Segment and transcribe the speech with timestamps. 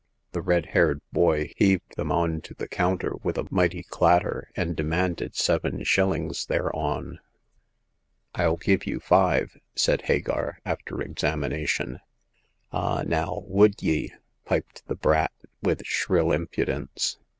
[0.31, 4.75] The red haired boy heaved them on to the counter with a mighty clatter, and
[4.75, 7.19] demanded seven shillings thereon."
[8.39, 11.99] rU give you five," said Hagar, after exami nation.
[12.71, 14.11] 'Ah, now, would ye ?*'
[14.45, 17.17] piped the brat, wuth shrill impudence.